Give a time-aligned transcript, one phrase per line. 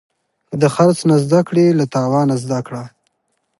[0.49, 2.83] که د خرڅ نه زده کړې، له تاوانه زده کړه.